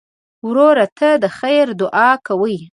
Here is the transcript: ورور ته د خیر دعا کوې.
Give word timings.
ورور 0.47 0.77
ته 0.97 1.09
د 1.23 1.25
خیر 1.37 1.67
دعا 1.81 2.09
کوې. 2.27 2.57